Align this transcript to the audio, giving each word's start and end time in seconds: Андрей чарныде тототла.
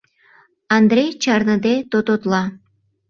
Андрей 0.77 1.09
чарныде 1.23 1.73
тототла. 1.91 2.43